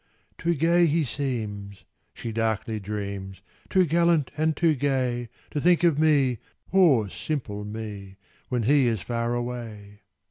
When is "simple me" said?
7.07-8.15